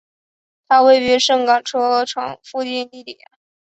[0.67, 3.19] 它位于盛港车厂附近地底。